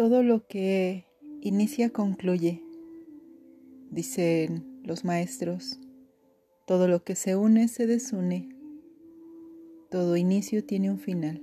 [0.00, 1.04] Todo lo que
[1.42, 2.64] inicia concluye,
[3.90, 5.78] dicen los maestros.
[6.66, 8.48] Todo lo que se une se desune.
[9.90, 11.42] Todo inicio tiene un final.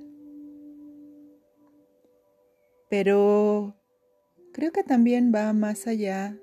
[2.89, 3.75] Pero
[4.53, 6.35] creo que también va más allá,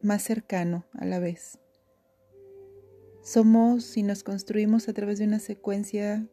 [0.00, 1.58] más cercano a la vez.
[3.20, 6.24] Somos y nos construimos a través de una secuencia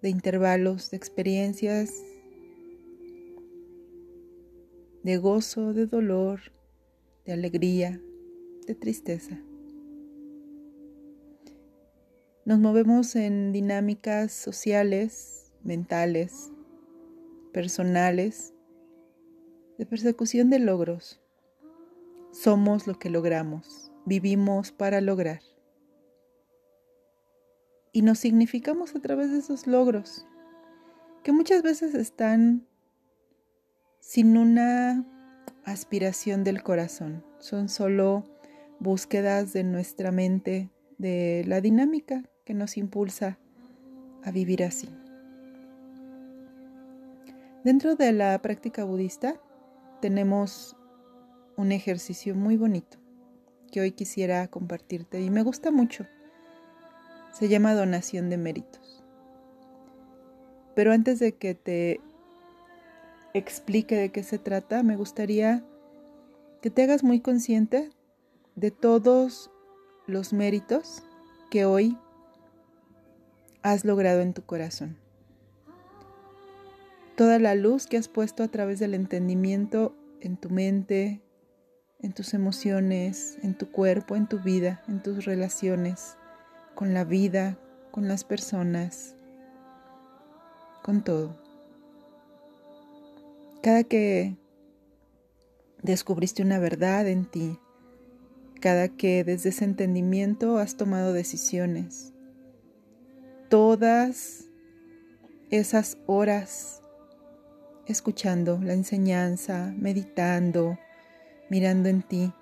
[0.00, 2.04] de intervalos, de experiencias
[5.02, 6.40] de gozo, de dolor,
[7.24, 8.00] de alegría,
[8.66, 9.40] de tristeza.
[12.44, 16.52] Nos movemos en dinámicas sociales, mentales,
[17.52, 18.52] personales,
[19.78, 21.20] de persecución de logros.
[22.32, 25.40] Somos lo que logramos, vivimos para lograr.
[27.92, 30.26] Y nos significamos a través de esos logros,
[31.22, 32.66] que muchas veces están
[34.00, 35.06] sin una
[35.64, 37.24] aspiración del corazón.
[37.38, 38.24] Son solo
[38.80, 43.38] búsquedas de nuestra mente, de la dinámica que nos impulsa
[44.24, 44.88] a vivir así.
[47.62, 49.40] Dentro de la práctica budista
[50.00, 50.76] tenemos
[51.56, 52.98] un ejercicio muy bonito
[53.70, 56.06] que hoy quisiera compartirte y me gusta mucho.
[57.32, 59.04] Se llama donación de méritos.
[60.74, 62.00] Pero antes de que te
[63.34, 65.64] explique de qué se trata, me gustaría
[66.60, 67.90] que te hagas muy consciente
[68.54, 69.50] de todos
[70.06, 71.02] los méritos
[71.50, 71.96] que hoy
[73.62, 74.96] has logrado en tu corazón.
[77.16, 81.20] Toda la luz que has puesto a través del entendimiento en tu mente,
[82.00, 86.16] en tus emociones, en tu cuerpo, en tu vida, en tus relaciones,
[86.74, 87.58] con la vida,
[87.90, 89.14] con las personas,
[90.82, 91.49] con todo.
[93.62, 94.36] Cada que
[95.82, 97.58] descubriste una verdad en ti,
[98.60, 102.14] cada que desde ese entendimiento has tomado decisiones,
[103.50, 104.44] todas
[105.50, 106.80] esas horas
[107.86, 110.78] escuchando la enseñanza, meditando,
[111.50, 112.32] mirando en ti,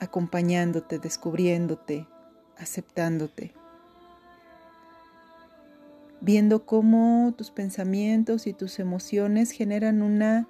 [0.00, 2.08] acompañándote, descubriéndote,
[2.56, 3.54] aceptándote
[6.24, 10.48] viendo cómo tus pensamientos y tus emociones generan una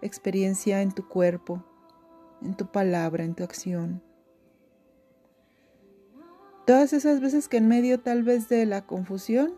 [0.00, 1.64] experiencia en tu cuerpo,
[2.40, 4.00] en tu palabra, en tu acción.
[6.66, 9.54] Todas esas veces que en medio tal vez de la confusión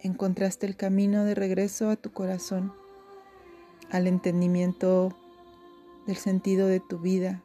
[0.00, 2.72] encontraste el camino de regreso a tu corazón,
[3.92, 5.16] al entendimiento
[6.08, 7.44] del sentido de tu vida,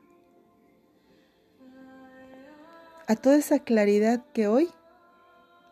[3.08, 4.72] a toda esa claridad que hoy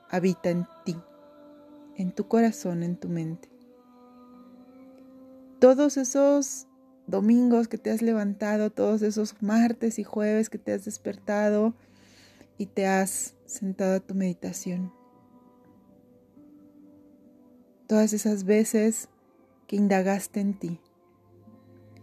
[0.10, 0.96] habita en ti,
[1.96, 3.50] en tu corazón, en tu mente.
[5.60, 6.68] Todos esos
[7.08, 11.74] domingos que te has levantado, todos esos martes y jueves que te has despertado
[12.58, 14.94] y te has sentado a tu meditación.
[17.88, 19.10] Todas esas veces
[19.68, 20.80] que indagaste en ti.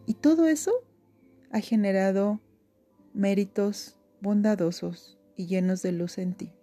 [0.06, 0.72] Y todo eso
[1.50, 2.40] ha generado
[3.12, 6.55] méritos bondadosos y llenos de luz en ti.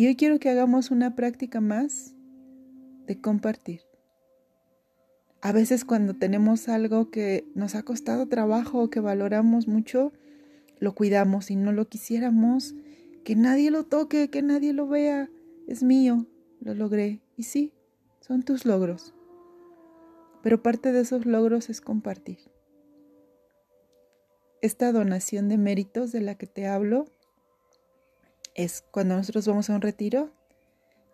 [0.00, 2.14] Y hoy quiero que hagamos una práctica más
[3.06, 3.82] de compartir.
[5.42, 10.14] A veces cuando tenemos algo que nos ha costado trabajo o que valoramos mucho,
[10.78, 12.74] lo cuidamos y no lo quisiéramos
[13.24, 15.28] que nadie lo toque, que nadie lo vea.
[15.68, 16.26] Es mío,
[16.60, 17.20] lo logré.
[17.36, 17.74] Y sí,
[18.22, 19.12] son tus logros.
[20.42, 22.38] Pero parte de esos logros es compartir.
[24.62, 27.04] Esta donación de méritos de la que te hablo
[28.54, 30.30] es cuando nosotros vamos a un retiro,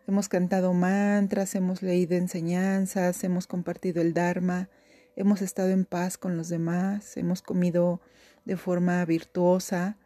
[0.07, 4.69] hemos cantado mantras, hemos leído enseñanzas, hemos compartido el Dharma,
[5.17, 8.01] hemos estado en paz con los demás, hemos comido
[8.45, 9.97] de forma virtuosa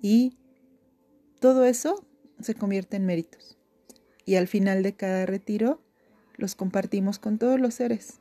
[0.00, 0.36] y
[1.40, 2.06] todo eso
[2.40, 3.56] se convierte en méritos.
[4.26, 5.82] Y al final de cada retiro
[6.36, 8.20] los compartimos con todos los seres,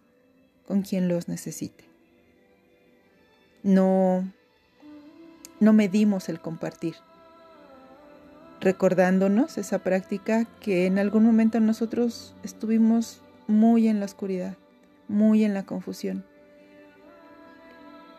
[0.67, 1.85] con quien los necesite.
[3.63, 4.29] No,
[5.59, 6.95] no medimos el compartir
[8.63, 14.55] recordándonos esa práctica que en algún momento nosotros estuvimos muy en la oscuridad,
[15.09, 16.25] muy en la confusión.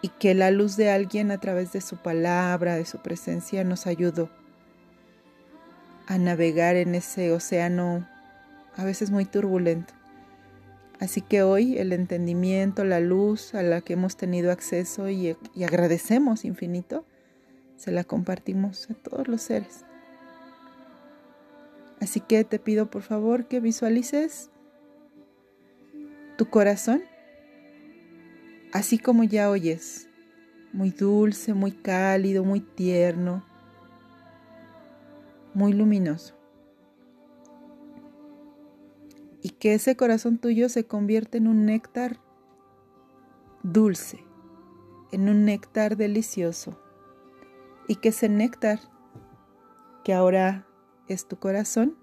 [0.03, 3.87] Y que la luz de alguien a través de su palabra, de su presencia, nos
[3.87, 4.29] ayudó
[6.07, 8.07] a navegar en ese océano
[8.77, 9.95] a veces muy turbulento.
[11.01, 15.65] Así que hoy el entendimiento, la luz a la que hemos tenido acceso y, y
[15.65, 17.07] agradecemos infinito,
[17.79, 19.87] se la compartimos a todos los seres.
[22.05, 24.51] Así que te pido por favor que visualices
[26.37, 27.03] tu corazón
[28.75, 30.11] así como ya oyes,
[30.75, 33.43] muy dulce, muy cálido, muy tierno,
[35.55, 36.35] muy luminoso.
[39.41, 42.21] Y que ese corazón tuyo se convierta en un néctar
[43.63, 44.23] dulce,
[45.11, 46.79] en un néctar delicioso.
[47.89, 48.81] Y que ese néctar,
[50.05, 50.67] que ahora
[51.09, 51.97] es tu corazón,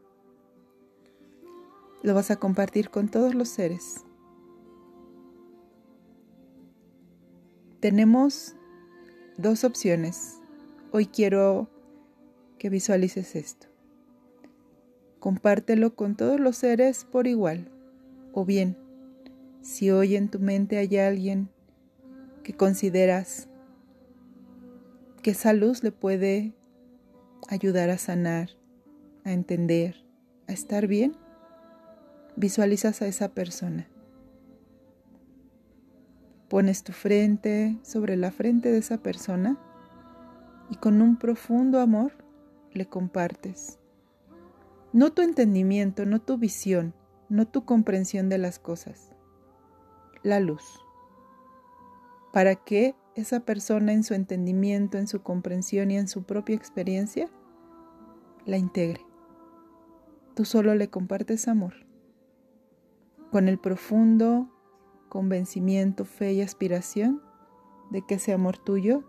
[2.04, 4.06] lo vas a compartir con todos los seres
[7.82, 8.56] Tenemos
[9.38, 10.40] dos opciones.
[10.92, 11.68] Hoy quiero
[12.60, 13.66] que visualices esto.
[15.18, 17.72] Compártelo con todos los seres por igual.
[18.34, 18.78] O bien,
[19.64, 21.50] si hoy en tu mente hay alguien
[22.44, 23.50] que consideras
[25.24, 26.54] que esa luz le puede
[27.48, 28.52] ayudar a sanar,
[29.24, 30.06] a entender,
[30.48, 31.16] a estar bien,
[32.36, 33.88] visualizas a esa persona.
[36.50, 39.58] Pones tu frente sobre la frente de esa persona
[40.70, 42.12] y con un profundo amor
[42.74, 43.80] le compartes.
[44.94, 46.94] No tu entendimiento, no tu visión,
[47.30, 49.14] no tu comprensión de las cosas,
[50.24, 50.64] la luz.
[52.34, 57.30] Para que esa persona en su entendimiento, en su comprensión y en su propia experiencia
[58.46, 59.11] la integre.
[60.36, 61.74] Tú solo le compartes amor.
[63.32, 64.50] Con el profundo
[65.10, 67.22] convencimiento, fe y aspiración
[67.92, 69.04] de que ese amor tuyo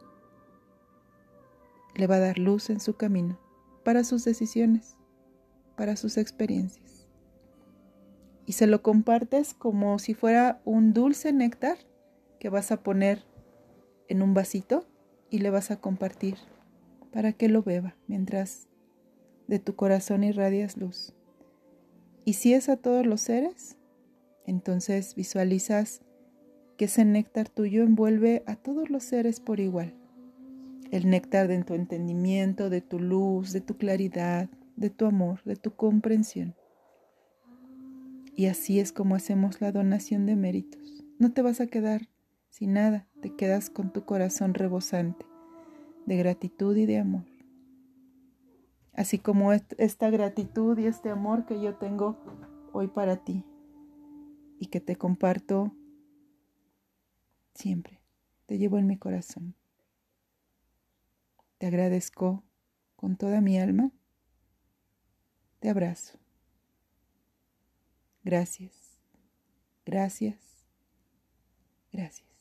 [1.94, 3.38] le va a dar luz en su camino
[3.84, 4.96] para sus decisiones,
[5.76, 7.06] para sus experiencias.
[8.46, 11.78] Y se lo compartes como si fuera un dulce néctar
[12.40, 13.24] que vas a poner
[14.08, 14.84] en un vasito
[15.30, 16.36] y le vas a compartir
[17.12, 18.68] para que lo beba mientras
[19.52, 21.12] de tu corazón irradias luz.
[22.24, 23.76] Y si es a todos los seres,
[24.46, 26.00] entonces visualizas
[26.78, 29.92] que ese néctar tuyo envuelve a todos los seres por igual.
[30.90, 35.56] El néctar de tu entendimiento, de tu luz, de tu claridad, de tu amor, de
[35.56, 36.54] tu comprensión.
[38.34, 41.04] Y así es como hacemos la donación de méritos.
[41.18, 42.08] No te vas a quedar
[42.48, 45.26] sin nada, te quedas con tu corazón rebosante
[46.06, 47.31] de gratitud y de amor.
[48.92, 52.18] Así como esta gratitud y este amor que yo tengo
[52.72, 53.44] hoy para ti
[54.58, 55.74] y que te comparto
[57.54, 58.00] siempre.
[58.46, 59.54] Te llevo en mi corazón.
[61.58, 62.44] Te agradezco
[62.96, 63.92] con toda mi alma.
[65.60, 66.18] Te abrazo.
[68.24, 68.98] Gracias.
[69.84, 70.38] Gracias.
[71.92, 72.31] Gracias.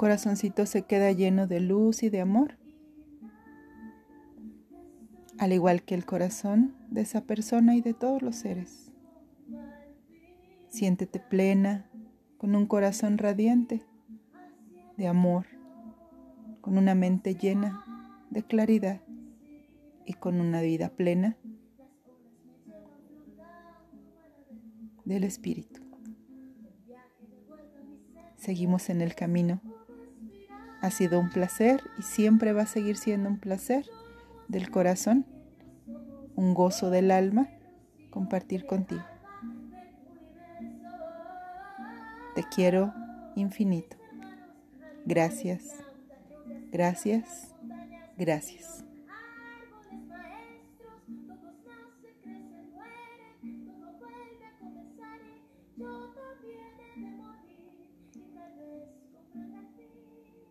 [0.00, 2.56] Corazoncito se queda lleno de luz y de amor,
[5.36, 8.92] al igual que el corazón de esa persona y de todos los seres.
[10.70, 11.90] Siéntete plena,
[12.38, 13.84] con un corazón radiante
[14.96, 15.44] de amor,
[16.62, 17.84] con una mente llena
[18.30, 19.02] de claridad
[20.06, 21.36] y con una vida plena
[25.04, 25.82] del Espíritu.
[28.38, 29.60] Seguimos en el camino
[30.80, 33.86] ha sido un placer y siempre va a seguir siendo un placer
[34.48, 35.26] del corazón,
[36.36, 37.48] un gozo del alma
[38.10, 39.04] compartir contigo.
[42.34, 42.92] Te quiero
[43.36, 43.96] infinito.
[45.04, 45.64] Gracias,
[46.70, 47.54] gracias,
[48.16, 48.89] gracias.